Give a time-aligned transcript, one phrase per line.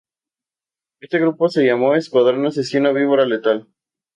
[0.99, 3.67] Ese grupo se llamó Escuadrón Asesino Víbora Letal.